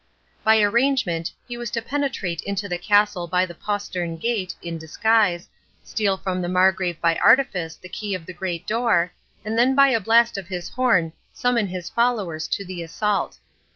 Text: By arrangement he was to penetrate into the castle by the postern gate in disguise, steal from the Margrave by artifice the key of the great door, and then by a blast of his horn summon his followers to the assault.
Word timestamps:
By 0.43 0.59
arrangement 0.59 1.31
he 1.47 1.57
was 1.57 1.69
to 1.69 1.79
penetrate 1.83 2.41
into 2.41 2.67
the 2.67 2.79
castle 2.79 3.27
by 3.27 3.45
the 3.45 3.53
postern 3.53 4.17
gate 4.17 4.55
in 4.59 4.79
disguise, 4.79 5.47
steal 5.83 6.17
from 6.17 6.41
the 6.41 6.49
Margrave 6.49 6.99
by 6.99 7.17
artifice 7.17 7.75
the 7.75 7.87
key 7.87 8.15
of 8.15 8.25
the 8.25 8.33
great 8.33 8.65
door, 8.65 9.11
and 9.45 9.59
then 9.59 9.75
by 9.75 9.89
a 9.89 9.99
blast 9.99 10.39
of 10.39 10.47
his 10.47 10.69
horn 10.69 11.13
summon 11.33 11.67
his 11.67 11.87
followers 11.87 12.47
to 12.47 12.65
the 12.65 12.81
assault. 12.81 13.37